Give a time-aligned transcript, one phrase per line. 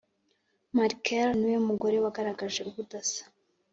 [0.75, 3.23] Markel ni we mugore wagaragaje ubudasa